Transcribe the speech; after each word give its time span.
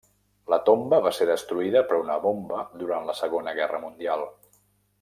La 0.53 0.57
tomba 0.69 0.99
va 1.07 1.11
ser 1.17 1.27
destruïda 1.31 1.83
per 1.91 1.99
una 2.05 2.15
bomba 2.25 2.63
durant 2.85 3.07
la 3.11 3.17
segona 3.21 3.55
guerra 3.61 3.83
mundial. 3.87 4.27